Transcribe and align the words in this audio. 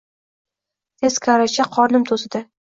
Teskarichi 1.03 1.67
qonim 1.77 2.09
qo’zidi. 2.11 2.45